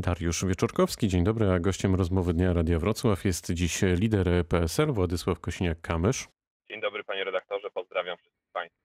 Dariusz 0.00 0.44
Wieczorkowski, 0.44 1.08
dzień 1.08 1.24
dobry, 1.24 1.50
a 1.50 1.58
gościem 1.58 1.94
rozmowy 1.94 2.34
Dnia 2.34 2.52
Radia 2.52 2.78
Wrocław 2.78 3.24
jest 3.24 3.52
dziś 3.52 3.82
lider 3.82 4.46
PSL 4.48 4.92
Władysław 4.92 5.40
Kosiniak-Kamysz. 5.40 6.28
Dzień 6.70 6.80
dobry 6.80 7.04
panie 7.04 7.24
redaktorze, 7.24 7.70
pozdrawiam 7.70 8.18
wszystkich 8.18 8.50
państwa. 8.52 8.78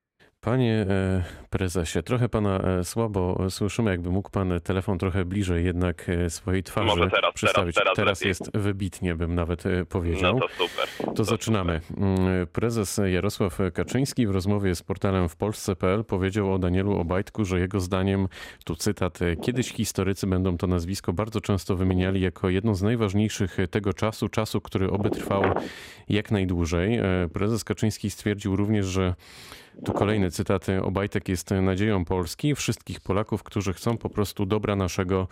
Panie 0.43 0.85
e, 0.89 1.23
prezesie, 1.49 2.03
trochę 2.03 2.29
pana 2.29 2.59
e, 2.59 2.83
słabo 2.83 3.49
słyszymy, 3.49 3.91
jakby 3.91 4.09
mógł 4.09 4.29
pan 4.29 4.53
telefon 4.63 4.97
trochę 4.97 5.25
bliżej 5.25 5.65
jednak 5.65 6.09
e, 6.09 6.29
swojej 6.29 6.63
twarzy 6.63 6.87
Może 6.87 7.09
teraz, 7.09 7.33
przystawić. 7.33 7.75
teraz, 7.75 7.95
teraz 7.95 8.19
lepiej. 8.19 8.29
jest 8.29 8.57
wybitnie, 8.57 9.15
bym 9.15 9.35
nawet 9.35 9.63
powiedział. 9.89 10.39
No 10.39 10.47
to 10.47 10.67
super. 10.67 11.15
To 11.15 11.23
zaczynamy. 11.23 11.81
Mm, 11.97 12.47
Prezes 12.47 13.01
Jarosław 13.05 13.59
Kaczyński 13.73 14.27
w 14.27 14.31
rozmowie 14.31 14.75
z 14.75 14.83
portalem 14.83 15.29
w 15.29 15.35
Polsce.pl 15.35 16.05
powiedział 16.05 16.53
o 16.53 16.59
Danielu 16.59 16.97
Obajtku, 16.97 17.45
że 17.45 17.59
jego 17.59 17.79
zdaniem, 17.79 18.27
tu 18.65 18.75
cytat, 18.75 19.19
kiedyś 19.41 19.73
historycy 19.73 20.27
będą 20.27 20.57
to 20.57 20.67
nazwisko 20.67 21.13
bardzo 21.13 21.41
często 21.41 21.75
wymieniali 21.75 22.21
jako 22.21 22.49
jedno 22.49 22.75
z 22.75 22.81
najważniejszych 22.81 23.57
tego 23.71 23.93
czasu, 23.93 24.29
czasu, 24.29 24.61
który 24.61 24.89
oby 24.89 25.09
trwał 25.09 25.43
jak 26.09 26.31
najdłużej. 26.31 26.97
E, 26.97 27.03
Prezes 27.33 27.63
Kaczyński 27.63 28.09
stwierdził 28.09 28.55
również, 28.55 28.85
że 28.85 29.13
tu 29.85 29.93
kolejny 29.93 30.31
cytat. 30.31 30.67
Obajtek 30.83 31.29
jest 31.29 31.51
nadzieją 31.51 32.05
Polski, 32.05 32.55
wszystkich 32.55 33.01
Polaków, 33.01 33.43
którzy 33.43 33.73
chcą 33.73 33.97
po 33.97 34.09
prostu 34.09 34.45
dobra 34.45 34.75
naszego 34.75 35.27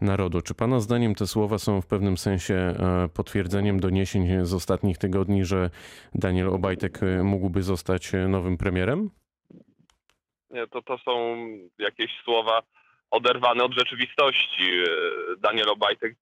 narodu. 0.00 0.42
Czy 0.42 0.54
Pana 0.54 0.80
zdaniem 0.80 1.14
te 1.14 1.26
słowa 1.26 1.58
są 1.58 1.80
w 1.80 1.86
pewnym 1.86 2.16
sensie 2.16 2.54
e, 2.54 3.08
potwierdzeniem 3.14 3.80
doniesień 3.80 4.46
z 4.46 4.54
ostatnich 4.54 4.98
tygodni, 4.98 5.44
że 5.44 5.70
Daniel 6.14 6.48
Obajtek 6.48 7.02
e, 7.02 7.22
mógłby 7.22 7.62
zostać 7.62 8.12
nowym 8.28 8.56
premierem? 8.58 9.10
Nie, 10.50 10.66
to, 10.66 10.82
to 10.82 10.98
są 10.98 11.36
jakieś 11.78 12.10
słowa 12.24 12.62
oderwane 13.10 13.64
od 13.64 13.74
rzeczywistości. 13.74 14.62
E, 14.62 14.86
Daniel 15.38 15.68
Obajtek 15.68 16.14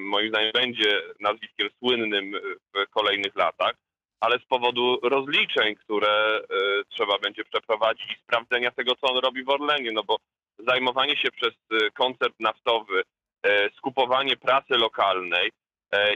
moim 0.00 0.28
zdaniem 0.28 0.52
będzie 0.54 1.02
nazwiskiem 1.20 1.68
słynnym 1.78 2.32
w 2.74 2.90
kolejnych 2.90 3.36
latach 3.36 3.74
ale 4.22 4.38
z 4.38 4.44
powodu 4.44 4.98
rozliczeń, 5.02 5.74
które 5.74 6.40
y, 6.40 6.44
trzeba 6.88 7.18
będzie 7.18 7.44
przeprowadzić 7.44 8.12
i 8.12 8.22
sprawdzenia 8.22 8.70
tego, 8.70 8.94
co 8.94 9.06
on 9.12 9.18
robi 9.18 9.44
w 9.44 9.48
Orlenie, 9.48 9.92
no 9.92 10.02
bo 10.04 10.16
zajmowanie 10.58 11.16
się 11.16 11.30
przez 11.30 11.50
y, 11.72 11.90
koncert 11.90 12.34
naftowy, 12.40 13.02
y, 13.46 13.70
skupowanie 13.76 14.36
prasy 14.36 14.74
lokalnej 14.74 15.50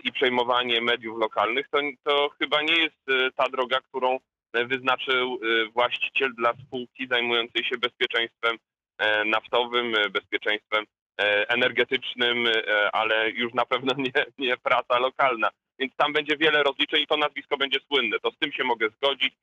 i 0.05 0.13
przejmowanie 0.13 0.81
mediów 0.81 1.21
lokalnych, 1.21 1.69
to, 1.69 1.79
to 2.05 2.29
chyba 2.39 2.63
nie 2.63 2.75
jest 2.75 3.33
ta 3.37 3.49
droga, 3.49 3.81
którą 3.81 4.19
wyznaczył 4.55 5.41
właściciel 5.75 6.35
dla 6.35 6.53
spółki 6.67 7.09
zajmującej 7.11 7.65
się 7.65 7.79
bezpieczeństwem 7.79 8.57
naftowym, 9.27 9.93
bezpieczeństwem 10.11 10.85
energetycznym, 11.49 12.45
ale 12.93 13.31
już 13.31 13.55
na 13.55 13.67
pewno 13.67 13.95
nie, 13.99 14.25
nie 14.39 14.57
prasa 14.57 14.99
lokalna 14.99 15.51
więc 15.79 15.97
tam 15.97 16.13
będzie 16.13 16.37
wiele 16.37 16.63
rozliczeń 16.63 17.03
i 17.03 17.07
to 17.07 17.17
nazwisko 17.17 17.57
będzie 17.57 17.79
słynne. 17.81 18.19
To 18.21 18.31
z 18.31 18.39
tym 18.39 18.53
się 18.53 18.65
mogę 18.65 18.89
zgodzić. 18.91 19.35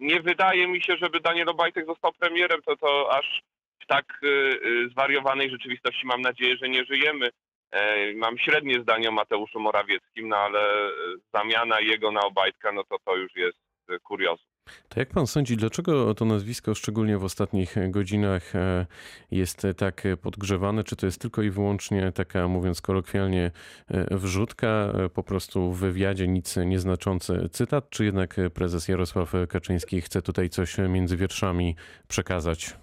Nie 0.00 0.20
wydaje 0.20 0.68
mi 0.68 0.82
się, 0.82 0.96
żeby 0.96 1.20
Daniel 1.20 1.48
Obajtek 1.48 1.86
został 1.86 2.12
premierem, 2.12 2.62
to, 2.62 2.76
to 2.76 3.16
aż 3.16 3.42
w 3.82 3.86
tak 3.86 4.20
y, 4.22 4.26
y, 4.26 4.88
zwariowanej 4.88 5.50
rzeczywistości 5.50 6.06
mam 6.06 6.20
nadzieję, 6.20 6.56
że 6.56 6.68
nie 6.68 6.84
żyjemy. 6.84 7.30
E, 7.70 8.12
mam 8.12 8.38
średnie 8.38 8.82
zdanie 8.82 9.08
o 9.08 9.12
Mateuszu 9.12 9.60
Morawieckim, 9.60 10.28
no 10.28 10.36
ale 10.36 10.90
zamiana 11.34 11.80
jego 11.80 12.10
na 12.12 12.20
Obajtka, 12.20 12.72
no 12.72 12.84
to 12.84 12.96
to 13.04 13.16
już 13.16 13.36
jest 13.36 13.58
kuriozum. 14.02 14.53
To 14.88 15.00
jak 15.00 15.08
pan 15.08 15.26
sądzi, 15.26 15.56
dlaczego 15.56 16.14
to 16.14 16.24
nazwisko, 16.24 16.74
szczególnie 16.74 17.18
w 17.18 17.24
ostatnich 17.24 17.76
godzinach, 17.90 18.56
e, 18.56 18.86
jest 19.30 19.62
tak 19.76 20.02
podgrzewane? 20.22 20.84
Czy 20.84 20.96
to 20.96 21.06
jest 21.06 21.20
tylko 21.20 21.42
i 21.42 21.50
wyłącznie 21.50 22.12
taka, 22.12 22.48
mówiąc 22.48 22.80
kolokwialnie, 22.80 23.50
e, 23.88 24.16
wrzutka, 24.16 24.66
e, 24.66 25.08
po 25.08 25.22
prostu 25.22 25.72
w 25.72 25.80
wywiadzie 25.80 26.28
nic 26.28 26.56
nieznaczący 26.56 27.48
cytat, 27.52 27.90
czy 27.90 28.04
jednak 28.04 28.36
prezes 28.54 28.88
Jarosław 28.88 29.32
Kaczyński 29.48 30.00
chce 30.00 30.22
tutaj 30.22 30.48
coś 30.48 30.78
między 30.88 31.16
wierszami 31.16 31.76
przekazać? 32.08 32.76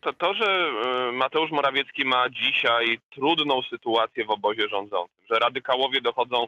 To, 0.00 0.12
to, 0.12 0.34
że 0.34 0.72
Mateusz 1.12 1.50
Morawiecki 1.50 2.04
ma 2.04 2.30
dzisiaj 2.30 2.98
trudną 3.10 3.62
sytuację 3.62 4.24
w 4.24 4.30
obozie 4.30 4.68
rządzącym, 4.68 5.16
że 5.30 5.38
radykałowie 5.38 6.00
dochodzą 6.00 6.46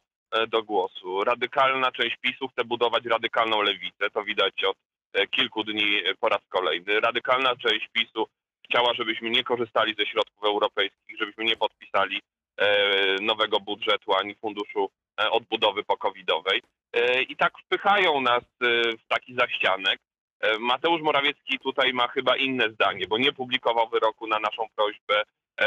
do 0.48 0.62
głosu. 0.62 1.24
Radykalna 1.24 1.92
część 1.92 2.16
PiSu 2.16 2.48
chce 2.48 2.64
budować 2.64 3.04
radykalną 3.04 3.62
lewicę, 3.62 4.10
to 4.12 4.24
widać 4.24 4.64
od 4.64 4.76
e, 5.12 5.26
kilku 5.26 5.64
dni 5.64 6.02
po 6.20 6.28
raz 6.28 6.40
kolejny. 6.48 7.00
Radykalna 7.00 7.56
część 7.56 7.88
PiSu 7.92 8.26
chciała, 8.64 8.94
żebyśmy 8.94 9.30
nie 9.30 9.44
korzystali 9.44 9.94
ze 9.98 10.06
środków 10.06 10.44
europejskich, 10.44 11.18
żebyśmy 11.18 11.44
nie 11.44 11.56
podpisali 11.56 12.20
e, 12.56 12.66
nowego 13.20 13.60
budżetu 13.60 14.14
ani 14.14 14.34
funduszu 14.34 14.90
odbudowy 15.30 15.84
pokowidowej. 15.84 16.62
I 17.28 17.36
tak 17.36 17.52
wpychają 17.58 18.20
nas 18.20 18.42
w 18.96 19.06
taki 19.08 19.34
zaścianek. 19.34 19.98
Mateusz 20.58 21.02
Morawiecki 21.02 21.58
tutaj 21.58 21.92
ma 21.92 22.08
chyba 22.08 22.36
inne 22.36 22.70
zdanie, 22.70 23.06
bo 23.06 23.18
nie 23.18 23.32
publikował 23.32 23.88
wyroku 23.88 24.26
na 24.26 24.38
naszą 24.38 24.66
prośbę, 24.76 25.22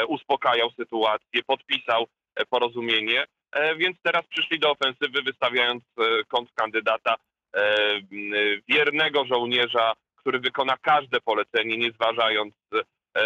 uspokajał 0.08 0.72
sytuację, 0.72 1.44
podpisał 1.46 2.08
porozumienie, 2.50 3.26
E, 3.26 3.37
więc 3.78 3.98
teraz 4.04 4.28
przyszli 4.28 4.60
do 4.60 4.72
ofensywy, 4.72 5.22
wystawiając 5.22 5.84
e, 5.84 6.24
kontrkandydata 6.28 7.16
e, 7.56 8.02
wiernego 8.70 9.26
żołnierza, 9.26 9.94
który 10.16 10.40
wykona 10.40 10.78
każde 10.82 11.22
polecenie, 11.22 11.78
nie 11.78 11.92
zważając 11.92 12.54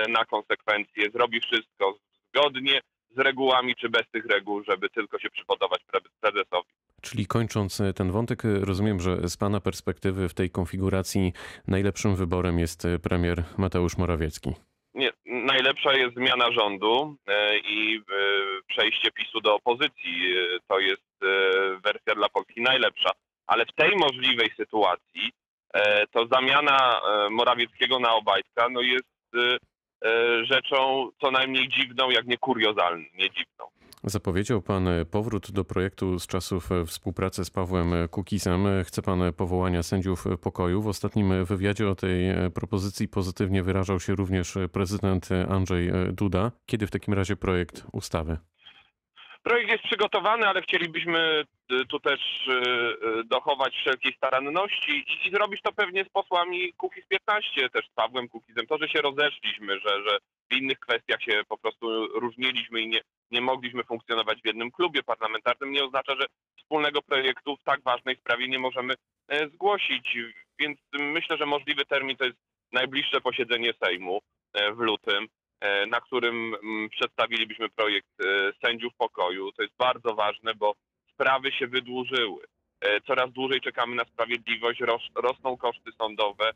na 0.09 0.25
konsekwencje, 0.25 1.11
zrobi 1.13 1.39
wszystko 1.39 1.97
zgodnie 2.29 2.81
z 3.15 3.19
regułami 3.19 3.75
czy 3.75 3.89
bez 3.89 4.03
tych 4.11 4.25
reguł, 4.25 4.63
żeby 4.63 4.89
tylko 4.89 5.19
się 5.19 5.29
przypodobać 5.29 5.81
prezesowi. 6.21 6.69
Czyli 7.01 7.25
kończąc 7.25 7.81
ten 7.95 8.11
wątek, 8.11 8.43
rozumiem, 8.43 8.99
że 8.99 9.29
z 9.29 9.37
Pana 9.37 9.61
perspektywy 9.61 10.29
w 10.29 10.33
tej 10.33 10.49
konfiguracji 10.49 11.33
najlepszym 11.67 12.15
wyborem 12.15 12.59
jest 12.59 12.87
premier 13.03 13.43
Mateusz 13.57 13.97
Morawiecki. 13.97 14.53
Nie, 14.93 15.11
najlepsza 15.25 15.93
jest 15.93 16.15
zmiana 16.15 16.51
rządu 16.51 17.17
e, 17.27 17.57
i 17.57 17.97
e, 17.97 18.01
przejście 18.71 19.11
PiSu 19.11 19.41
do 19.41 19.55
opozycji. 19.55 20.33
E, 20.37 20.59
to 20.67 20.79
jest 20.79 21.11
wersja 21.83 22.15
dla 22.15 22.29
Polski 22.29 22.61
najlepsza. 22.61 23.09
Ale 23.47 23.65
w 23.65 23.75
tej 23.75 23.95
możliwej 23.95 24.49
sytuacji 24.57 25.31
to 26.11 26.27
zamiana 26.31 27.01
Morawieckiego 27.29 27.99
na 27.99 28.13
Obajtka 28.13 28.69
no 28.69 28.81
jest 28.81 29.07
rzeczą 30.43 31.09
co 31.21 31.31
najmniej 31.31 31.69
dziwną, 31.69 32.09
jak 32.09 32.27
nie 32.27 32.37
kuriozalną, 32.37 33.05
nie 33.13 33.29
dziwną. 33.29 33.65
Zapowiedział 34.03 34.61
pan 34.61 34.89
powrót 35.11 35.51
do 35.51 35.65
projektu 35.65 36.19
z 36.19 36.27
czasów 36.27 36.69
współpracy 36.87 37.45
z 37.45 37.49
Pawłem 37.49 37.93
Kukizem. 38.11 38.67
Chce 38.83 39.01
pan 39.01 39.33
powołania 39.33 39.83
sędziów 39.83 40.25
pokoju. 40.41 40.81
W 40.81 40.87
ostatnim 40.87 41.45
wywiadzie 41.45 41.89
o 41.89 41.95
tej 41.95 42.19
propozycji 42.53 43.07
pozytywnie 43.07 43.63
wyrażał 43.63 43.99
się 43.99 44.15
również 44.15 44.53
prezydent 44.73 45.29
Andrzej 45.49 45.91
Duda. 46.13 46.51
Kiedy 46.65 46.87
w 46.87 46.91
takim 46.91 47.13
razie 47.13 47.35
projekt 47.35 47.83
ustawy? 47.91 48.37
Projekt 49.43 49.71
jest 49.71 49.83
przygotowany, 49.83 50.47
ale 50.47 50.61
chcielibyśmy 50.61 51.43
tu 51.89 51.99
też 51.99 52.47
y, 52.47 52.51
y, 53.19 53.23
dochować 53.23 53.75
wszelkiej 53.75 54.13
staranności 54.13 55.05
i, 55.27 55.31
zrobić 55.31 55.61
to 55.61 55.71
pewnie 55.71 56.05
z 56.05 56.09
posłami 56.09 56.73
Kukiz 56.73 57.05
15, 57.07 57.69
też 57.69 57.85
z 57.85 57.93
Pawłem 57.93 58.29
Kukizem. 58.29 58.67
To, 58.67 58.77
że 58.77 58.89
się 58.89 59.01
rozeszliśmy, 59.01 59.79
że, 59.79 60.03
że 60.07 60.17
w 60.51 60.55
innych 60.55 60.79
kwestiach 60.79 61.23
się 61.23 61.41
po 61.47 61.57
prostu 61.57 62.07
różniliśmy 62.07 62.81
i 62.81 62.87
nie, 62.87 63.01
nie 63.31 63.41
mogliśmy 63.41 63.83
funkcjonować 63.83 64.41
w 64.41 64.47
jednym 64.47 64.71
klubie 64.71 65.03
parlamentarnym, 65.03 65.71
nie 65.71 65.83
oznacza, 65.85 66.15
że 66.15 66.25
wspólnego 66.57 67.01
projektu 67.01 67.57
w 67.57 67.63
tak 67.63 67.83
ważnej 67.83 68.15
sprawie 68.15 68.47
nie 68.47 68.59
możemy 68.59 68.93
zgłosić. 69.53 70.17
Więc 70.59 70.79
myślę, 70.93 71.37
że 71.37 71.45
możliwy 71.45 71.85
termin 71.85 72.17
to 72.17 72.25
jest 72.25 72.37
najbliższe 72.71 73.21
posiedzenie 73.21 73.73
Sejmu 73.83 74.21
w 74.75 74.79
lutym, 74.79 75.27
na 75.87 76.01
którym 76.01 76.55
mm, 76.63 76.89
przedstawilibyśmy 76.89 77.69
projekt 77.69 78.09
sędziów 78.65 78.93
pokoju. 78.97 79.51
To 79.51 79.61
jest 79.61 79.75
bardzo 79.77 80.15
ważne, 80.15 80.55
bo 80.55 80.73
sprawy 81.13 81.51
się 81.51 81.67
wydłużyły. 81.67 82.43
Coraz 83.07 83.31
dłużej 83.31 83.61
czekamy 83.61 83.95
na 83.95 84.05
sprawiedliwość, 84.05 84.81
rosną 85.15 85.57
koszty 85.57 85.91
sądowe, 85.97 86.51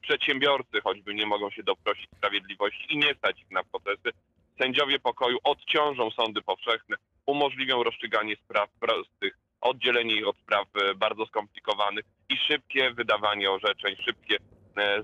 przedsiębiorcy 0.00 0.80
choćby 0.84 1.14
nie 1.14 1.26
mogą 1.26 1.50
się 1.50 1.62
doprosić 1.62 2.10
sprawiedliwości 2.16 2.86
i 2.94 2.96
nie 2.96 3.14
stać 3.14 3.40
ich 3.40 3.50
na 3.50 3.62
procesy 3.64 4.10
sędziowie 4.58 4.98
pokoju 4.98 5.38
odciążą 5.44 6.10
sądy 6.10 6.42
powszechne, 6.42 6.96
umożliwią 7.26 7.82
rozstrzyganie 7.82 8.36
spraw 8.36 8.70
prostych, 8.80 9.38
oddzielenie 9.60 10.14
ich 10.14 10.28
od 10.28 10.36
spraw 10.38 10.68
e, 10.76 10.94
bardzo 10.94 11.26
skomplikowanych 11.26 12.04
i 12.28 12.36
szybkie 12.36 12.90
wydawanie 12.90 13.50
orzeczeń, 13.50 13.96
szybkie 14.04 14.36
e, 14.36 14.38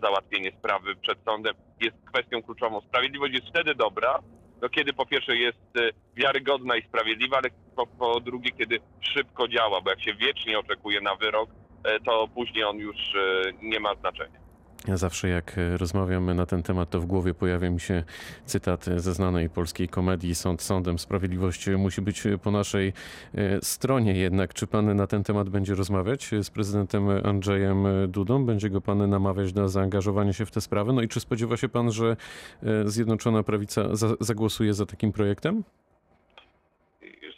załatwienie 0.02 0.52
sprawy 0.58 0.96
przed 0.96 1.18
sądem 1.24 1.54
jest 1.80 1.96
kwestią 2.12 2.42
kluczową. 2.42 2.80
Sprawiedliwość 2.80 3.34
jest 3.34 3.48
wtedy 3.48 3.74
dobra, 3.74 4.18
no 4.62 4.68
kiedy 4.68 4.92
po 4.92 5.06
pierwsze 5.06 5.36
jest 5.36 5.58
e, 5.78 5.90
wiarygodna 6.16 6.76
i 6.76 6.82
sprawiedliwa, 6.82 7.36
ale 7.36 7.48
po, 7.76 7.86
po 7.86 8.20
drugie, 8.20 8.50
kiedy 8.50 8.80
szybko 9.00 9.48
działa, 9.48 9.80
bo 9.80 9.90
jak 9.90 10.02
się 10.02 10.14
wiecznie 10.14 10.58
oczekuje 10.58 11.00
na 11.00 11.14
wyrok, 11.14 11.50
to 12.04 12.28
później 12.28 12.64
on 12.64 12.76
już 12.78 12.96
nie 13.62 13.80
ma 13.80 13.94
znaczenia. 13.94 14.39
Ja 14.88 14.96
zawsze 14.96 15.28
jak 15.28 15.58
e, 15.58 15.76
rozmawiamy 15.76 16.34
na 16.34 16.46
ten 16.46 16.62
temat, 16.62 16.90
to 16.90 17.00
w 17.00 17.06
głowie 17.06 17.34
pojawia 17.34 17.70
mi 17.70 17.80
się 17.80 18.04
cytat 18.44 18.84
ze 18.84 19.14
znanej 19.14 19.50
polskiej 19.50 19.88
komedii 19.88 20.34
Sąd 20.34 20.62
sądem. 20.62 20.98
Sprawiedliwość 20.98 21.68
musi 21.68 22.02
być 22.02 22.22
po 22.42 22.50
naszej 22.50 22.92
e, 23.34 23.60
stronie 23.62 24.12
jednak. 24.12 24.54
Czy 24.54 24.66
pan 24.66 24.96
na 24.96 25.06
ten 25.06 25.24
temat 25.24 25.48
będzie 25.48 25.74
rozmawiać 25.74 26.30
z 26.42 26.50
prezydentem 26.50 27.08
Andrzejem 27.24 27.84
Dudą? 28.08 28.44
Będzie 28.44 28.70
go 28.70 28.80
pan 28.80 29.10
namawiać 29.10 29.52
do 29.52 29.68
zaangażowania 29.68 30.32
się 30.32 30.46
w 30.46 30.50
tę 30.50 30.60
sprawę? 30.60 30.92
No 30.92 31.02
i 31.02 31.08
czy 31.08 31.20
spodziewa 31.20 31.56
się 31.56 31.68
pan, 31.68 31.92
że 31.92 32.16
e, 32.62 32.88
Zjednoczona 32.88 33.42
Prawica 33.42 33.96
za, 33.96 34.08
zagłosuje 34.20 34.74
za 34.74 34.86
takim 34.86 35.12
projektem? 35.12 35.64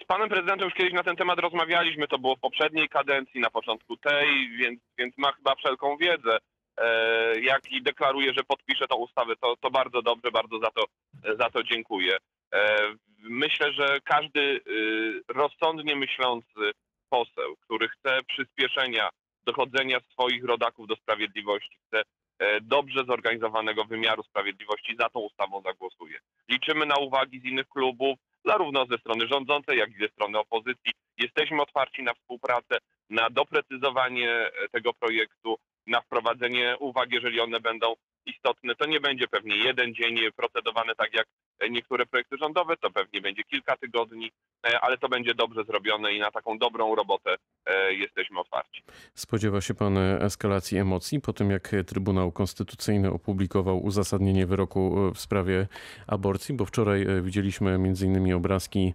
Z 0.03 0.05
panem 0.07 0.29
prezydentem 0.29 0.65
już 0.65 0.75
kiedyś 0.75 0.93
na 0.93 1.03
ten 1.03 1.17
temat 1.17 1.39
rozmawialiśmy, 1.39 2.09
to 2.09 2.19
było 2.19 2.37
w 2.37 2.41
poprzedniej 2.41 2.89
kadencji, 2.89 3.41
na 3.41 3.51
początku 3.51 3.97
tej, 3.97 4.57
więc, 4.59 4.81
więc 4.99 5.19
ma 5.19 5.33
chyba 5.33 5.55
wszelką 5.55 5.97
wiedzę. 5.97 6.39
E, 6.79 7.41
jak 7.41 7.73
i 7.73 7.83
deklaruje, 7.83 8.33
że 8.35 8.45
podpisze 8.45 8.89
tą 8.89 8.97
ustawę, 8.97 9.37
to, 9.41 9.57
to 9.61 9.71
bardzo 9.71 10.03
dobrze, 10.03 10.31
bardzo 10.31 10.59
za 10.59 10.71
to, 10.71 10.85
za 11.39 11.51
to 11.51 11.63
dziękuję. 11.63 12.17
E, 12.55 12.77
myślę, 13.19 13.73
że 13.73 13.99
każdy 14.05 14.41
y, 14.41 15.23
rozsądnie 15.29 15.97
myślący 15.97 16.73
poseł, 17.09 17.57
który 17.61 17.89
chce 17.89 18.19
przyspieszenia 18.29 19.11
dochodzenia 19.45 19.99
swoich 20.13 20.45
rodaków 20.45 20.89
do 20.89 20.97
sprawiedliwości, 20.97 21.79
chce 21.87 22.03
e, 22.39 22.61
dobrze 22.61 23.05
zorganizowanego 23.05 23.85
wymiaru 23.85 24.23
sprawiedliwości, 24.23 24.97
za 24.97 25.09
tą 25.09 25.21
ustawą 25.21 25.63
zagłosuje. 25.63 26.19
Liczymy 26.49 26.87
na 26.87 26.97
uwagi 26.97 27.41
z 27.41 27.45
innych 27.45 27.69
klubów, 27.69 28.19
zarówno 28.45 28.87
ze 28.87 28.99
strony 28.99 29.27
rządzącej, 29.27 29.79
jak 29.79 29.91
i 29.91 30.01
ze 30.01 30.09
strony 30.09 30.39
opozycji. 30.39 30.93
Jesteśmy 31.17 31.63
otwarci 31.63 32.03
na 32.03 32.15
współpracę, 32.15 32.79
na 33.11 33.31
doprecyzowanie 33.31 34.51
tego 34.73 34.95
projektu, 34.95 35.59
na 35.87 36.01
wprowadzenie 36.01 36.77
uwag, 36.79 37.13
jeżeli 37.13 37.41
one 37.41 37.61
będą 37.61 37.95
istotne. 38.27 38.75
To 38.75 38.87
nie 38.87 39.01
będzie 39.01 39.29
pewnie 39.29 39.57
jeden 39.57 39.95
dzień 39.95 40.19
procedowane 40.37 40.95
tak 40.95 41.15
jak 41.15 41.27
niektóre 41.71 42.07
projekty 42.07 42.37
rządowe, 42.37 42.77
to 42.77 42.91
pewnie 42.91 43.21
będzie 43.21 43.43
kilka 43.45 43.77
tygodni, 43.77 44.31
e, 44.67 44.81
ale 44.81 44.99
to 44.99 45.09
będzie 45.09 45.35
dobrze 45.35 45.65
zrobione 45.65 46.13
i 46.13 46.21
na 46.21 46.31
taką 46.31 46.59
dobrą 46.59 46.95
robotę 46.95 47.37
e, 47.67 47.95
jesteśmy 47.95 48.41
otwarci. 48.41 48.83
Spodziewa 49.15 49.61
się 49.61 49.75
pan 49.75 49.99
eskalacji 49.99 50.79
emocji 50.79 51.21
po 51.21 51.33
tym, 51.33 51.51
jak 51.51 51.71
Trybunał 51.87 52.33
Konstytucyjny 52.33 53.13
opublikował 53.13 53.85
uzasadnienie 53.85 54.47
wyroku 54.47 55.09
e, 55.09 55.15
w 55.15 55.21
sprawie 55.21 55.67
aborcji, 56.07 56.55
bo 56.55 56.65
wczoraj 56.65 57.07
widzieliśmy 57.23 57.79
innymi 58.05 58.33
obrazki 58.33 58.95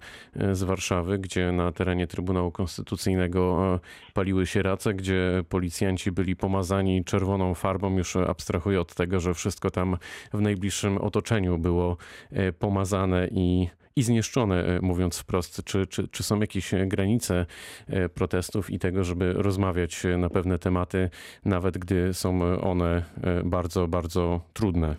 z 0.51 0.63
Warszawy, 0.63 1.19
gdzie 1.19 1.51
na 1.51 1.71
terenie 1.71 2.07
Trybunału 2.07 2.51
Konstytucyjnego 2.51 3.79
paliły 4.13 4.45
się 4.45 4.61
race, 4.61 4.93
gdzie 4.93 5.43
policjanci 5.49 6.11
byli 6.11 6.35
pomazani 6.35 7.05
czerwoną 7.05 7.55
farbą, 7.55 7.97
już 7.97 8.15
abstrahuję 8.15 8.81
od 8.81 8.93
tego, 8.93 9.19
że 9.19 9.33
wszystko 9.33 9.71
tam 9.71 9.97
w 10.33 10.41
najbliższym 10.41 10.97
otoczeniu 10.97 11.57
było 11.57 11.97
pomazane 12.59 13.27
i, 13.31 13.67
i 13.97 14.03
zniszczone, 14.03 14.65
e, 14.65 14.79
mówiąc 14.81 15.21
wprost. 15.21 15.63
Czy, 15.65 15.87
czy, 15.87 16.07
czy 16.07 16.23
są 16.23 16.39
jakieś 16.39 16.71
granice 16.85 17.45
e, 17.89 18.09
protestów 18.09 18.69
i 18.69 18.79
tego, 18.79 19.03
żeby 19.03 19.33
rozmawiać 19.33 20.03
na 20.17 20.29
pewne 20.29 20.59
tematy, 20.59 21.09
nawet 21.45 21.77
gdy 21.77 22.13
są 22.13 22.41
one 22.61 23.03
e, 23.23 23.43
bardzo, 23.43 23.87
bardzo 23.87 24.41
trudne? 24.53 24.95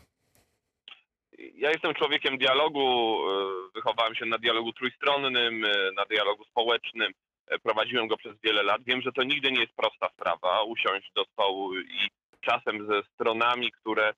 Ja 1.54 1.70
jestem 1.70 1.94
człowiekiem 1.94 2.38
dialogu, 2.38 3.16
wychowałem 3.74 4.14
się 4.14 4.26
na 4.26 4.38
dialogu 4.38 4.72
trójstronnym, 4.72 5.60
na 5.96 6.04
dialogu 6.10 6.44
społecznym. 6.44 7.12
Prowadziłem 7.62 8.08
go 8.08 8.16
przez 8.16 8.32
wiele 8.44 8.62
lat. 8.62 8.82
Wiem, 8.86 9.02
że 9.02 9.12
to 9.12 9.22
nigdy 9.22 9.52
nie 9.52 9.60
jest 9.60 9.72
prosta 9.76 10.08
sprawa 10.14 10.62
usiąść 10.62 11.12
do 11.14 11.24
stołu 11.24 11.78
i 11.78 12.08
czasem 12.40 12.86
ze 12.86 13.02
stronami, 13.14 13.72
które 13.72 14.12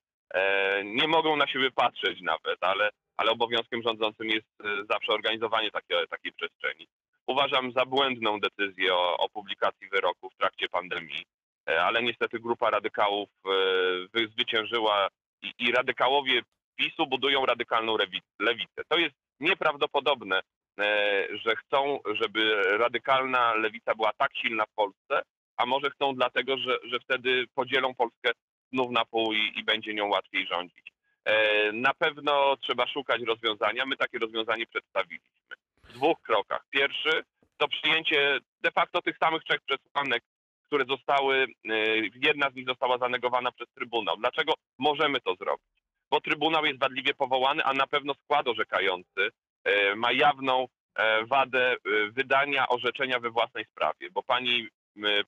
nie 0.85 1.09
mogą 1.09 1.37
na 1.37 1.47
siebie 1.47 1.71
patrzeć 1.71 2.21
nawet, 2.21 2.59
ale 2.61 2.91
ale 3.21 3.31
obowiązkiem 3.31 3.83
rządzącym 3.83 4.29
jest 4.29 4.49
e, 4.65 4.85
zawsze 4.91 5.13
organizowanie 5.13 5.71
takie, 5.71 6.07
takiej 6.11 6.33
przestrzeni. 6.33 6.87
Uważam 7.27 7.73
za 7.73 7.87
błędną 7.87 8.41
decyzję 8.41 8.95
o, 8.95 9.17
o 9.17 9.29
publikacji 9.29 9.89
wyroku 9.89 10.31
w 10.31 10.37
trakcie 10.37 10.69
pandemii, 10.69 11.25
e, 11.69 11.83
ale 11.83 12.03
niestety 12.03 12.39
grupa 12.39 12.71
radykałów 12.71 13.29
e, 13.47 14.29
zwyciężyła 14.29 15.09
i, 15.43 15.53
i 15.59 15.73
radykałowie 15.73 16.43
PiSu 16.77 17.07
budują 17.07 17.47
radykalną 17.47 17.97
lewicę. 18.41 18.83
To 18.89 18.99
jest 18.99 19.15
nieprawdopodobne, 19.41 20.41
że 21.45 21.57
chcą, 21.57 21.99
żeby 22.21 22.63
radykalna 22.79 23.55
lewica 23.55 23.95
była 23.95 24.11
tak 24.19 24.37
silna 24.37 24.65
w 24.65 24.75
Polsce, 24.75 25.23
a 25.57 25.67
może 25.67 25.91
chcą 25.91 26.15
dlatego, 26.15 26.59
że, 26.59 26.79
że 26.85 27.01
wtedy 27.01 27.45
podzielą 27.55 27.95
Polskę 27.95 28.31
znów 28.73 28.91
na 28.91 29.05
pół 29.05 29.33
i, 29.33 29.53
i 29.57 29.65
będzie 29.65 29.95
nią 29.95 30.09
łatwiej 30.09 30.47
rządzić. 30.47 30.90
E, 31.25 31.73
na 31.73 31.95
pewno 31.95 32.57
trzeba 32.57 32.87
szukać 32.87 33.23
rozwiązania. 33.23 33.87
My 33.87 33.97
takie 33.97 34.19
rozwiązanie 34.19 34.67
przedstawiliśmy 34.67 35.57
w 35.85 35.93
dwóch 35.93 36.21
krokach. 36.23 36.67
Pierwszy 36.71 37.25
to 37.57 37.69
przyjęcie 37.69 38.39
de 38.61 38.71
facto 38.71 39.03
tych 39.03 39.19
samych 39.19 39.45
trzech 39.45 39.61
przesłanek, 39.61 40.23
które 40.67 40.85
zostały, 40.85 41.47
e, 41.69 41.77
jedna 42.15 42.51
z 42.51 42.55
nich 42.55 42.67
została 42.67 42.99
zanegowana 42.99 43.53
przez 43.53 43.69
Trybunał. 43.75 44.17
Dlaczego 44.17 44.53
możemy 44.79 45.21
to 45.21 45.35
zrobić? 45.35 45.67
Bo 46.11 46.21
Trybunał 46.21 46.65
jest 46.65 46.81
wadliwie 46.81 47.15
powołany, 47.15 47.65
a 47.65 47.73
na 47.73 47.87
pewno 47.87 48.15
skład 48.15 48.49
orzekający 48.49 49.31
e, 49.65 49.95
ma 49.95 50.13
jawną 50.13 50.67
wadę 51.27 51.77
wydania 52.13 52.69
orzeczenia 52.69 53.21
we 53.21 53.31
własnej 53.31 53.65
sprawie, 53.65 54.11
bo 54.11 54.23
pani 54.23 54.69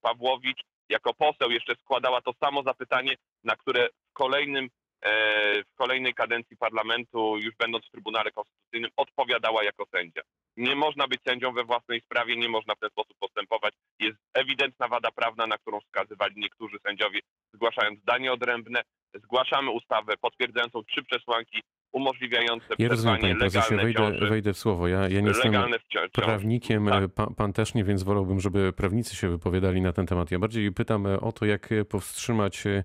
Pawłowicz 0.01 0.61
jako 0.89 1.15
poseł 1.15 1.51
jeszcze 1.51 1.75
składała 1.75 2.21
to 2.21 2.33
samo 2.45 2.63
zapytanie, 2.63 3.15
na 3.45 3.57
które 3.57 3.89
w 4.11 4.13
kolejnym 4.13 4.69
w 5.05 5.75
kolejnej 5.75 6.15
kadencji 6.15 6.57
parlamentu, 6.57 7.39
już 7.39 7.55
będąc 7.57 7.87
w 7.87 7.91
Trybunale 7.91 8.31
Konstytucyjnym, 8.31 8.91
odpowiadała 8.97 9.65
jako 9.65 9.87
sędzia. 9.95 10.23
Nie 10.57 10.77
można 10.77 11.09
być 11.09 11.21
sędzią 11.29 11.53
we 11.53 11.65
własnej 11.65 12.01
sprawie, 12.01 12.37
nie 12.37 12.49
można 12.49 12.75
w 12.75 12.79
ten 12.79 12.91
sposób 12.91 13.17
postępować. 13.19 13.75
Jest 14.01 14.19
ewidentna 14.35 14.89
wada 14.89 15.11
prawna, 15.11 15.47
na 15.47 15.59
którą 15.59 15.81
wskazywali 15.81 16.35
niektórzy 16.37 16.79
sędziowie, 16.87 17.21
zgłaszając 17.55 18.01
zdanie 18.01 18.33
odrębne. 18.33 18.83
Zgłaszamy 19.15 19.71
ustawę 19.71 20.15
potwierdzającą 20.21 20.85
trzy 20.85 21.03
przesłanki 21.03 21.63
umożliwiające 21.93 22.67
ja 22.79 22.89
rozumiem, 22.89 23.21
panie 23.21 23.37
prezesie, 23.37 23.77
wejdę, 23.77 24.13
wejdę 24.29 24.53
w 24.53 24.59
słowo. 24.59 24.89
Ja, 24.89 25.09
ja 25.09 25.21
nie 25.21 25.29
jestem 25.29 25.55
prawnikiem, 26.13 26.87
tak. 26.87 27.35
pan, 27.37 27.53
też 27.53 27.75
nie, 27.75 27.85
więc 27.85 28.03
wolałbym, 28.03 28.41
żeby 28.41 28.73
prawnicy 28.73 29.17
się 29.17 29.29
wypowiadali 29.29 29.83
na 29.83 29.93
ten 29.93 30.07
temat. 30.07 30.31
Ja 30.31 30.39
bardziej 30.39 30.73
pytam 30.73 31.07
o 31.07 31.33
to, 31.33 31.45
jak 31.45 31.69
powstrzymać 31.89 32.65
e, 32.67 32.83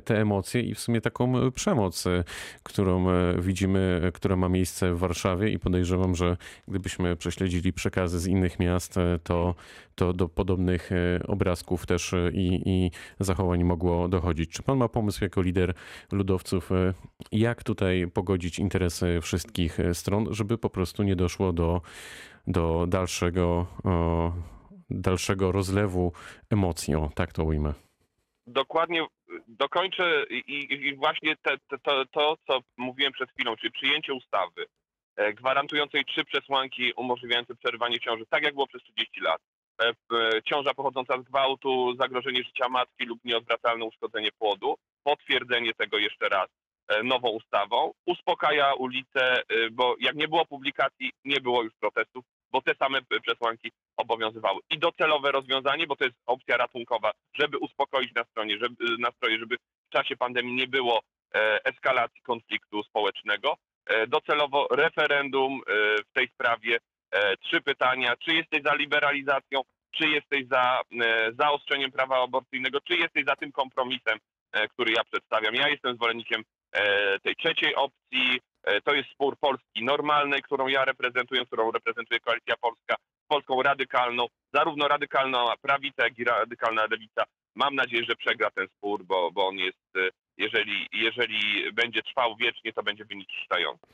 te 0.00 0.20
emocje 0.20 0.60
i 0.60 0.74
w 0.74 0.80
sumie 0.80 1.00
taką 1.00 1.50
przemoc, 1.50 2.06
e, 2.06 2.24
którą 2.62 3.10
e, 3.10 3.34
widzimy, 3.38 4.10
która 4.14 4.36
ma 4.36 4.48
miejsce 4.48 4.94
w 4.94 4.98
Warszawie 4.98 5.50
i 5.50 5.58
podejrzewam, 5.58 6.14
że 6.14 6.36
gdybyśmy 6.68 7.16
prześledzili 7.16 7.72
przekazy 7.72 8.20
z 8.20 8.26
innych 8.26 8.58
miast, 8.58 8.94
to, 9.22 9.54
to 9.94 10.12
do 10.12 10.28
podobnych 10.28 10.90
obrazków 11.28 11.86
też 11.86 12.14
i, 12.32 12.62
i 12.66 12.90
zachowań 13.20 13.64
mogło 13.64 14.08
dochodzić. 14.08 14.50
Czy 14.50 14.62
pan 14.62 14.78
ma 14.78 14.88
pomysł 14.88 15.24
jako 15.24 15.42
lider 15.42 15.74
ludowców, 16.12 16.70
jak 17.32 17.64
tutaj 17.64 18.06
pogodzić 18.14 18.25
pogodzić 18.26 18.58
interesy 18.58 19.20
wszystkich 19.20 19.80
e, 19.80 19.94
stron, 19.94 20.34
żeby 20.34 20.58
po 20.58 20.70
prostu 20.70 21.02
nie 21.02 21.16
doszło 21.16 21.52
do, 21.52 21.80
do 22.46 22.86
dalszego, 22.86 23.66
dalszego 24.90 25.52
rozlewu 25.52 26.12
emocji. 26.50 26.94
O, 26.94 27.10
tak 27.14 27.32
to 27.32 27.44
ujmę. 27.44 27.74
Dokładnie 28.46 29.06
dokończę 29.48 30.24
i, 30.30 30.86
i 30.88 30.96
właśnie 30.96 31.36
te, 31.36 31.58
te, 31.68 31.78
to, 31.78 32.04
to, 32.06 32.36
co 32.46 32.60
mówiłem 32.76 33.12
przed 33.12 33.30
chwilą, 33.30 33.56
czyli 33.56 33.72
przyjęcie 33.72 34.14
ustawy 34.14 34.66
e, 35.16 35.32
gwarantującej 35.32 36.04
trzy 36.04 36.24
przesłanki 36.24 36.92
umożliwiające 36.96 37.54
przerwanie 37.54 38.00
ciąży, 38.00 38.24
tak 38.30 38.42
jak 38.42 38.54
było 38.54 38.66
przez 38.66 38.82
30 38.82 39.20
lat. 39.20 39.40
E, 39.82 39.92
ciąża 40.42 40.74
pochodząca 40.74 41.18
z 41.18 41.22
gwałtu, 41.22 41.96
zagrożenie 41.96 42.42
życia 42.42 42.68
matki 42.68 43.04
lub 43.04 43.24
nieodwracalne 43.24 43.84
uszkodzenie 43.84 44.30
płodu, 44.38 44.74
potwierdzenie 45.04 45.74
tego 45.74 45.98
jeszcze 45.98 46.28
raz 46.28 46.48
nową 47.04 47.28
ustawą, 47.28 47.92
uspokaja 48.06 48.74
ulicę, 48.74 49.42
e, 49.42 49.70
bo 49.70 49.94
jak 50.00 50.14
nie 50.14 50.28
było 50.28 50.46
publikacji, 50.46 51.12
nie 51.24 51.40
było 51.40 51.62
już 51.62 51.72
protestów, 51.80 52.24
bo 52.52 52.62
te 52.62 52.74
same 52.74 52.98
przesłanki 53.22 53.72
obowiązywały. 53.96 54.60
I 54.70 54.78
docelowe 54.78 55.32
rozwiązanie, 55.32 55.86
bo 55.86 55.96
to 55.96 56.04
jest 56.04 56.16
opcja 56.26 56.56
ratunkowa, 56.56 57.10
żeby 57.34 57.58
uspokoić 57.58 58.14
nastroje, 58.14 58.58
żeby, 58.58 58.84
nastroje, 58.98 59.38
żeby 59.38 59.56
w 59.56 59.92
czasie 59.92 60.16
pandemii 60.16 60.54
nie 60.54 60.66
było 60.66 61.00
e, 61.34 61.64
eskalacji 61.64 62.22
konfliktu 62.22 62.82
społecznego. 62.82 63.54
Docelowo 64.08 64.68
referendum 64.70 65.60
w 66.10 66.12
tej 66.12 66.28
sprawie. 66.28 66.78
Trzy 67.40 67.60
pytania. 67.60 68.16
Czy 68.16 68.34
jesteś 68.34 68.62
za 68.62 68.74
liberalizacją? 68.74 69.60
Czy 69.90 70.08
jesteś 70.08 70.46
za 70.50 70.80
zaostrzeniem 71.38 71.92
prawa 71.92 72.22
aborcyjnego? 72.22 72.80
Czy 72.80 72.96
jesteś 72.96 73.24
za 73.24 73.36
tym 73.36 73.52
kompromisem, 73.52 74.18
który 74.70 74.92
ja 74.92 75.04
przedstawiam? 75.04 75.54
Ja 75.54 75.68
jestem 75.68 75.94
zwolennikiem 75.96 76.42
E, 76.42 76.55
tej 77.22 77.36
trzeciej 77.36 77.74
opcji. 77.74 78.40
E, 78.64 78.80
to 78.80 78.94
jest 78.94 79.10
spór 79.10 79.36
Polski 79.40 79.84
normalnej, 79.84 80.42
którą 80.42 80.66
ja 80.66 80.84
reprezentuję, 80.84 81.46
którą 81.46 81.70
reprezentuje 81.70 82.20
Koalicja 82.20 82.54
Polska, 82.60 82.96
Polską 83.28 83.62
radykalną, 83.62 84.26
zarówno 84.54 84.88
radykalna 84.88 85.54
prawica, 85.62 86.04
jak 86.04 86.18
i 86.18 86.24
radykalna 86.24 86.86
lewica. 86.90 87.24
Mam 87.54 87.74
nadzieję, 87.74 88.04
że 88.08 88.16
przegra 88.16 88.50
ten 88.50 88.68
spór, 88.68 89.04
bo, 89.04 89.30
bo 89.30 89.48
on 89.48 89.56
jest 89.56 89.96
e, 89.96 90.08
Jeżeli, 90.38 90.85
jeżeli 91.06 91.72
będzie 91.72 92.02
trwał 92.02 92.36
wiecznie, 92.36 92.72
to 92.72 92.82
będzie 92.82 93.04
wynik 93.04 93.28
szczytający. 93.30 93.86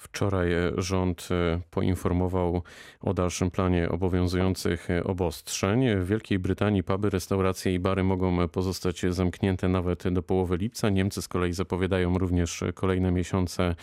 Wczoraj 0.00 0.52
e, 0.52 0.72
rząd 0.76 1.28
e, 1.30 1.60
poinformował 1.70 2.62
o 3.00 3.14
dalszym 3.14 3.50
planie 3.50 3.88
obowiązujących 3.88 4.90
e, 4.90 5.04
obostrzeń. 5.04 5.96
W 5.96 6.06
Wielkiej 6.06 6.38
Brytanii 6.38 6.82
puby, 6.82 7.10
restauracje 7.10 7.74
i 7.74 7.78
bary 7.78 8.04
mogą 8.04 8.48
pozostać 8.48 9.02
zamknięte 9.08 9.68
nawet 9.68 10.08
do 10.08 10.22
połowy 10.22 10.56
lipca. 10.56 10.88
Niemcy 10.88 11.22
z 11.22 11.28
kolei 11.28 11.52
zapowiadają 11.52 12.18
również 12.18 12.64
kolejne 12.74 13.12
miesiące 13.12 13.74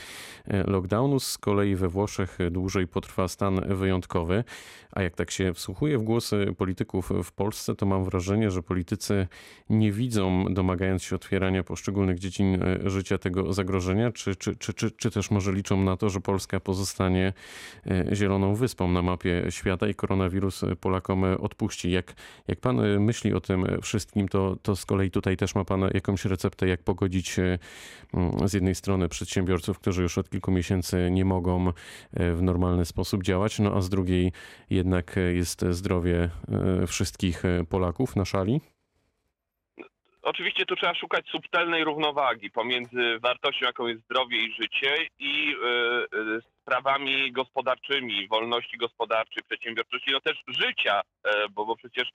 lockdownu. 0.67 1.19
Z 1.19 1.37
kolei 1.37 1.75
we 1.75 1.87
Włoszech 1.87 2.37
dłużej 2.51 2.87
potrwa 2.87 3.27
stan 3.27 3.75
wyjątkowy. 3.75 4.43
A 4.91 5.01
jak 5.01 5.15
tak 5.15 5.31
się 5.31 5.53
wsłuchuję 5.53 5.97
w 5.97 6.03
głosy 6.03 6.55
polityków 6.57 7.09
w 7.23 7.31
Polsce, 7.31 7.75
to 7.75 7.85
mam 7.85 8.05
wrażenie, 8.05 8.51
że 8.51 8.63
politycy 8.63 9.27
nie 9.69 9.91
widzą, 9.91 10.45
domagając 10.49 11.03
się 11.03 11.15
otwierania 11.15 11.63
poszczególnych 11.63 12.19
dziedzin 12.19 12.63
życia 12.85 13.17
tego 13.17 13.53
zagrożenia, 13.53 14.11
czy, 14.11 14.35
czy, 14.35 14.55
czy, 14.55 14.73
czy, 14.73 14.91
czy 14.91 15.11
też 15.11 15.31
może 15.31 15.51
liczą 15.51 15.83
na 15.83 15.97
to, 15.97 16.09
że 16.09 16.19
Polska 16.19 16.59
pozostanie 16.59 17.33
e, 17.87 18.15
zieloną 18.15 18.55
wyspą 18.55 18.91
na 18.91 19.01
mapie 19.01 19.45
świata 19.49 19.87
i 19.87 19.95
koronawirus 19.95 20.61
Polakom 20.81 21.23
odpuści. 21.23 21.91
Jak, 21.91 22.13
jak 22.47 22.59
pan 22.59 22.79
e, 22.79 22.99
myśli 22.99 23.33
o 23.33 23.41
tym 23.41 23.65
wszystkim, 23.81 24.27
to, 24.27 24.57
to 24.61 24.75
z 24.75 24.85
kolei 24.85 25.11
tutaj 25.11 25.37
też 25.37 25.55
ma 25.55 25.65
pan 25.65 25.81
jakąś 25.93 26.25
receptę, 26.25 26.67
jak 26.67 26.83
pogodzić 26.83 27.39
e, 27.39 27.59
z 28.45 28.53
jednej 28.53 28.75
strony 28.75 29.09
przedsiębiorców, 29.09 29.79
którzy 29.79 30.01
już 30.01 30.17
od 30.17 30.29
kilku 30.29 30.51
miesięcy 30.51 31.09
nie 31.11 31.25
mogą 31.25 31.71
w 32.13 32.41
normalny 32.41 32.85
sposób 32.85 33.23
działać, 33.23 33.59
no 33.59 33.75
a 33.75 33.81
z 33.81 33.89
drugiej 33.89 34.31
jednak 34.69 35.15
jest 35.33 35.65
zdrowie 35.69 36.29
wszystkich 36.87 37.43
Polaków 37.69 38.15
na 38.15 38.25
szali? 38.25 38.61
Oczywiście 40.29 40.65
tu 40.65 40.75
trzeba 40.75 40.95
szukać 40.95 41.29
subtelnej 41.29 41.83
równowagi 41.83 42.51
pomiędzy 42.51 43.19
wartością, 43.19 43.65
jaką 43.65 43.87
jest 43.87 44.03
zdrowie 44.03 44.37
i 44.37 44.53
życie 44.53 45.07
i 45.19 45.55
y, 46.13 46.41
sprawami 46.61 47.31
gospodarczymi, 47.31 48.27
wolności 48.27 48.77
gospodarczej, 48.77 49.43
przedsiębiorczości, 49.43 50.11
no 50.11 50.21
też 50.21 50.43
życia, 50.47 51.01
y, 51.01 51.29
bo, 51.49 51.65
bo 51.65 51.75
przecież 51.75 52.09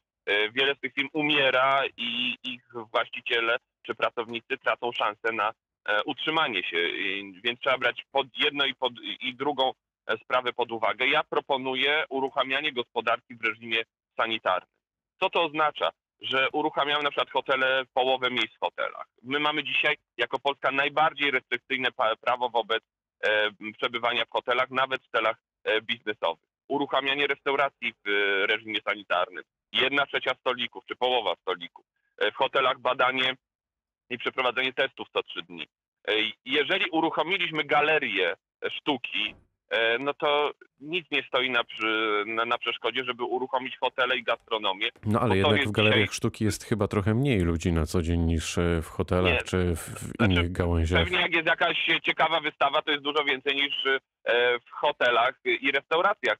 wiele 0.52 0.74
z 0.74 0.80
tych 0.80 0.94
firm 0.94 1.08
umiera 1.12 1.82
i 1.96 2.36
ich 2.44 2.62
właściciele 2.92 3.56
czy 3.82 3.94
pracownicy 3.94 4.58
tracą 4.58 4.92
szansę 4.92 5.32
na 5.32 5.52
utrzymanie 6.06 6.62
się, 6.62 6.76
więc 7.44 7.60
trzeba 7.60 7.78
brać 7.78 8.04
pod 8.12 8.26
jedno 8.36 8.64
i, 8.64 8.74
pod, 8.74 8.92
i 9.20 9.34
drugą 9.34 9.72
sprawę 10.24 10.52
pod 10.52 10.72
uwagę. 10.72 11.06
Ja 11.06 11.24
proponuję 11.24 12.04
uruchamianie 12.08 12.72
gospodarki 12.72 13.34
w 13.34 13.44
reżimie 13.44 13.82
sanitarnym. 14.16 14.68
Co 15.20 15.30
to 15.30 15.42
oznacza? 15.42 15.90
Że 16.22 16.48
uruchamiamy 16.52 17.02
na 17.02 17.10
przykład 17.10 17.30
hotele, 17.30 17.82
połowę 17.94 18.30
miejsc 18.30 18.54
w 18.56 18.60
hotelach. 18.60 19.06
My 19.22 19.40
mamy 19.40 19.64
dzisiaj 19.64 19.96
jako 20.16 20.38
Polska 20.38 20.70
najbardziej 20.70 21.30
restrykcyjne 21.30 21.88
prawo 22.20 22.48
wobec 22.48 22.82
e, 23.20 23.50
przebywania 23.78 24.24
w 24.24 24.30
hotelach, 24.30 24.70
nawet 24.70 25.02
w 25.02 25.10
celach 25.10 25.36
e, 25.64 25.82
biznesowych. 25.82 26.50
Uruchamianie 26.68 27.26
restauracji 27.26 27.92
w 27.92 28.08
e, 28.08 28.46
reżimie 28.46 28.80
sanitarnym. 28.88 29.44
Jedna 29.72 30.06
trzecia 30.06 30.34
stolików, 30.40 30.84
czy 30.86 30.96
połowa 30.96 31.34
stolików. 31.40 31.84
W 32.32 32.36
hotelach 32.36 32.78
badanie 32.78 33.34
i 34.10 34.18
przeprowadzenie 34.18 34.72
testów 34.72 35.08
co 35.12 35.22
trzy 35.22 35.42
dni. 35.42 35.66
Jeżeli 36.44 36.90
uruchomiliśmy 36.90 37.64
galerię 37.64 38.34
sztuki, 38.70 39.34
E, 39.34 39.51
no 40.00 40.14
to 40.14 40.52
nic 40.80 41.06
nie 41.10 41.22
stoi 41.22 41.50
na, 41.50 41.62
na, 42.26 42.44
na, 42.44 42.58
przeszkodzie, 42.58 43.04
żeby 43.04 43.24
uruchomić 43.24 43.78
hotele 43.78 44.16
i 44.16 44.22
gastronomię. 44.22 44.88
No 45.04 45.20
ale 45.20 45.36
jednak 45.36 45.68
w 45.68 45.70
galeriach 45.70 46.00
dzisiaj... 46.00 46.14
sztuki 46.14 46.44
jest 46.44 46.64
chyba 46.64 46.88
trochę 46.88 47.14
mniej 47.14 47.40
ludzi 47.40 47.72
na 47.72 47.86
co 47.86 48.02
dzień 48.02 48.20
niż 48.20 48.58
e, 48.58 48.82
w 48.82 48.88
hotelach 48.88 49.32
nie. 49.32 49.42
czy 49.42 49.76
w 49.76 49.88
znaczy, 49.88 50.32
innych 50.32 50.52
gałęziach. 50.52 51.04
Pewnie 51.04 51.20
jak 51.20 51.32
jest 51.32 51.46
jakaś 51.46 51.86
ciekawa 52.02 52.40
wystawa, 52.40 52.82
to 52.82 52.90
jest 52.90 53.04
dużo 53.04 53.24
więcej 53.24 53.54
niż 53.54 53.86
e, 53.86 54.58
w 54.58 54.70
hotelach 54.70 55.34
i 55.44 55.72
restauracjach. 55.72 56.38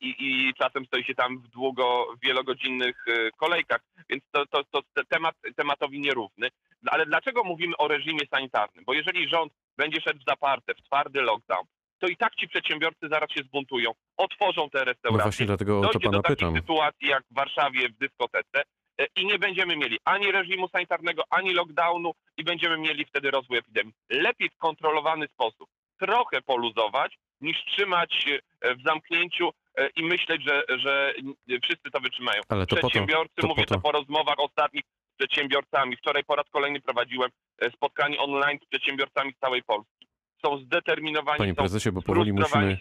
I, 0.00 0.14
I, 0.18 0.54
czasem 0.54 0.86
stoi 0.86 1.04
się 1.04 1.14
tam 1.14 1.38
w 1.38 1.48
długo, 1.48 2.06
wielogodzinnych 2.22 3.04
kolejkach, 3.36 3.80
więc 4.10 4.24
to, 4.32 4.46
to, 4.46 4.62
to 4.70 4.82
temat 5.08 5.34
tematowi 5.56 6.00
nierówny. 6.00 6.48
Ale 6.86 7.06
dlaczego 7.06 7.44
mówimy 7.44 7.76
o 7.76 7.88
reżimie 7.88 8.20
sanitarnym? 8.30 8.84
Bo 8.84 8.94
jeżeli 8.94 9.28
rząd 9.28 9.52
będzie 9.76 10.00
szedł 10.00 10.20
w 10.20 10.30
zaparte, 10.30 10.74
w 10.74 10.82
twardy 10.82 11.22
lockdown, 11.22 11.66
to 11.98 12.06
i 12.06 12.16
tak 12.16 12.34
ci 12.34 12.48
przedsiębiorcy 12.48 13.08
zaraz 13.10 13.30
się 13.30 13.42
zbuntują, 13.42 13.92
otworzą 14.16 14.70
te 14.70 14.84
restauracje. 14.84 15.18
No 15.18 15.22
właśnie 15.22 15.46
dlatego 15.46 15.80
o 15.80 15.88
to 15.88 16.00
pana 16.00 16.16
do 16.16 16.22
takiej 16.22 16.36
pytam. 16.36 16.54
sytuacji 16.54 17.08
jak 17.08 17.22
w 17.30 17.34
Warszawie 17.34 17.88
w 17.88 17.98
dyskotece 17.98 18.62
e, 18.98 19.06
i 19.16 19.26
nie 19.26 19.38
będziemy 19.38 19.76
mieli 19.76 19.98
ani 20.04 20.32
reżimu 20.32 20.68
sanitarnego, 20.68 21.22
ani 21.30 21.54
lockdownu 21.54 22.12
i 22.36 22.44
będziemy 22.44 22.78
mieli 22.78 23.04
wtedy 23.04 23.30
rozwój 23.30 23.58
epidemii. 23.58 23.92
Lepiej 24.10 24.48
w 24.48 24.56
kontrolowany 24.56 25.26
sposób 25.28 25.68
trochę 26.00 26.42
poluzować, 26.42 27.18
niż 27.40 27.64
trzymać 27.64 28.24
e, 28.60 28.74
w 28.74 28.82
zamknięciu 28.82 29.50
e, 29.74 29.88
i 29.88 30.02
myśleć, 30.02 30.42
że, 30.42 30.62
że 30.78 31.14
wszyscy 31.62 31.90
to 31.92 32.00
wytrzymają. 32.00 32.42
Ale 32.48 32.66
to 32.66 32.76
Przedsiębiorcy, 32.76 33.34
po 33.34 33.42
to, 33.42 33.48
to 33.48 33.48
mówię 33.48 33.64
po 33.66 33.74
to 33.74 33.80
po 33.80 33.92
rozmowach 33.92 34.38
ostatnich 34.38 34.84
z 35.14 35.16
przedsiębiorcami. 35.16 35.96
Wczoraj 35.96 36.24
po 36.24 36.36
raz 36.36 36.46
kolejny 36.50 36.80
prowadziłem 36.80 37.30
spotkanie 37.74 38.18
online 38.18 38.58
z 38.62 38.68
przedsiębiorcami 38.68 39.32
z 39.32 39.38
całej 39.38 39.62
Polski 39.62 39.97
są 40.46 40.58
zdeterminowani, 40.58 41.38
Panie 41.38 41.54
prezesie, 41.54 41.92
bo 41.92 42.02
powoli 42.02 42.32
musimy, 42.32 42.78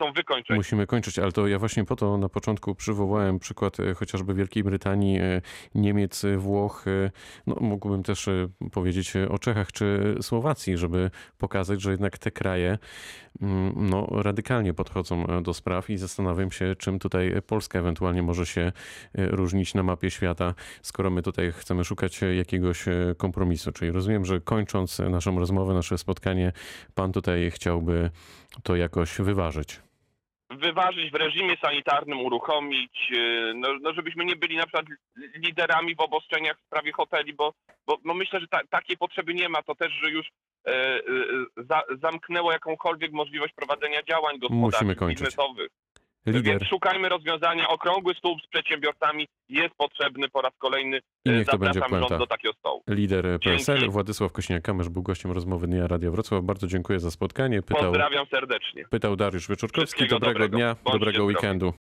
musimy 0.49 0.87
kończyć, 0.87 1.19
ale 1.19 1.31
to 1.31 1.47
ja 1.47 1.59
właśnie 1.59 1.85
po 1.85 1.95
to 1.95 2.17
na 2.17 2.29
początku 2.29 2.75
przywołałem 2.75 3.39
przykład 3.39 3.79
e, 3.79 3.93
chociażby 3.93 4.33
Wielkiej 4.33 4.63
Brytanii, 4.63 5.19
e, 5.19 5.41
Niemiec, 5.75 6.25
Włoch, 6.37 6.85
e, 6.87 7.11
no 7.47 7.55
mógłbym 7.61 8.03
też 8.03 8.29
powiedzieć 8.71 9.13
o 9.29 9.39
Czechach 9.39 9.71
czy 9.71 10.15
Słowacji, 10.21 10.77
żeby 10.77 11.11
pokazać, 11.37 11.81
że 11.81 11.91
jednak 11.91 12.17
te 12.17 12.31
kraje 12.31 12.77
mm, 13.41 13.73
no, 13.89 14.07
radykalnie 14.11 14.73
podchodzą 14.73 15.25
do 15.43 15.53
spraw 15.53 15.89
i 15.89 15.97
zastanawiam 15.97 16.51
się, 16.51 16.75
czym 16.75 16.99
tutaj 16.99 17.33
Polska 17.47 17.79
ewentualnie 17.79 18.23
może 18.23 18.45
się 18.45 18.71
różnić 19.15 19.73
na 19.73 19.83
mapie 19.83 20.11
świata, 20.11 20.53
skoro 20.81 21.09
my 21.09 21.21
tutaj 21.21 21.51
chcemy 21.51 21.83
szukać 21.83 22.19
jakiegoś 22.37 22.85
kompromisu. 23.17 23.71
Czyli 23.71 23.91
rozumiem, 23.91 24.25
że 24.25 24.41
kończąc 24.41 24.99
naszą 24.99 25.39
rozmowę, 25.39 25.73
nasze 25.73 25.97
spotkanie, 25.97 26.51
pan 26.95 27.11
tutaj 27.11 27.46
chciałby 27.51 28.09
to 28.63 28.75
jakoś 28.75 29.21
wyważyć? 29.21 29.81
Wyważyć 30.49 31.11
w 31.11 31.15
reżimie 31.15 31.57
sanitarnym, 31.61 32.19
uruchomić, 32.19 33.11
y, 33.11 33.53
no, 33.55 33.67
no 33.81 33.93
żebyśmy 33.93 34.25
nie 34.25 34.35
byli 34.35 34.57
na 34.57 34.63
przykład 34.63 34.85
liderami 35.35 35.95
w 35.95 35.99
obostrzeniach 35.99 36.57
w 36.57 36.65
sprawie 36.65 36.91
hoteli, 36.91 37.33
bo, 37.33 37.53
bo, 37.87 37.97
bo 38.05 38.13
myślę, 38.13 38.39
że 38.39 38.47
ta, 38.47 38.59
takiej 38.69 38.97
potrzeby 38.97 39.33
nie 39.33 39.49
ma. 39.49 39.61
To 39.63 39.75
też, 39.75 39.91
że 40.03 40.09
już 40.09 40.27
e, 40.67 40.71
e, 40.71 41.01
za, 41.57 41.83
zamknęło 42.01 42.51
jakąkolwiek 42.51 43.11
możliwość 43.11 43.53
prowadzenia 43.53 44.03
działań 44.03 44.39
gospodarczych, 44.39 45.07
biznesowych. 45.07 45.69
Lider. 46.27 46.59
Więc 46.59 46.63
szukajmy 46.69 47.09
rozwiązania. 47.09 47.67
Okrągły 47.67 48.13
stół 48.13 48.39
z 48.39 48.47
przedsiębiorcami 48.47 49.27
jest 49.49 49.75
potrzebny 49.75 50.29
po 50.29 50.41
raz 50.41 50.51
kolejny. 50.57 50.99
I 51.25 51.29
niech 51.29 51.47
to 51.47 51.57
będzie 51.57 51.79
rząd 51.89 52.09
do 52.09 52.27
takiego 52.27 52.53
stołu. 52.53 52.83
Lider 52.87 53.39
PSL 53.39 53.77
Dzięki. 53.77 53.91
Władysław 53.91 54.31
Kośniak-Kamysz 54.31 54.89
był 54.89 55.03
gościem 55.03 55.31
rozmowy 55.31 55.67
Dnia 55.67 55.87
Radia 55.87 56.11
Wrocław. 56.11 56.43
Bardzo 56.43 56.67
dziękuję 56.67 56.99
za 56.99 57.11
spotkanie. 57.11 57.61
Pytał, 57.61 57.83
Pozdrawiam 57.83 58.25
serdecznie. 58.25 58.85
Pytał 58.89 59.15
Dariusz 59.15 59.47
Wieczorkowski. 59.47 60.07
Dobrego, 60.07 60.25
dobrego 60.25 60.57
dnia, 60.57 60.75
dobrego 60.93 61.23
weekendu. 61.25 61.73